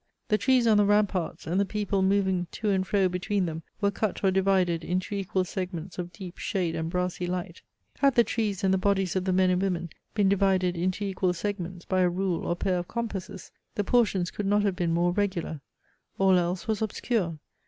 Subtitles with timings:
[0.29, 3.91] The trees on the ramparts, and the people moving to and fro between them, were
[3.91, 7.61] cut or divided into equal segments of deep shade and brassy light.
[7.99, 11.33] Had the trees, and the bodies of the men and women, been divided into equal
[11.33, 15.11] segments by a rule or pair of compasses, the portions could not have been more
[15.11, 15.61] regular.
[16.17, 17.37] All else was obscure.